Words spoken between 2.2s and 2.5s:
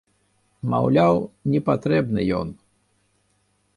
ён.